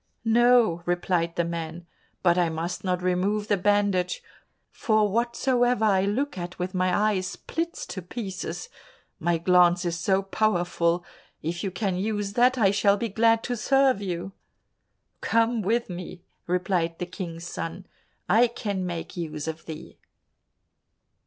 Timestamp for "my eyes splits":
6.73-7.85